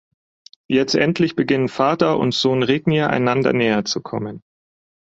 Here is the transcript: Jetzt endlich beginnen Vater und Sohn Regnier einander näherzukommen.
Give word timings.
Jetzt 0.67 0.95
endlich 0.95 1.35
beginnen 1.35 1.69
Vater 1.69 2.17
und 2.17 2.33
Sohn 2.33 2.63
Regnier 2.63 3.11
einander 3.11 3.53
näherzukommen. 3.53 4.41